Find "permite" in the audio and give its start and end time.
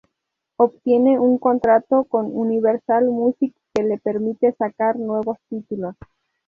3.99-4.51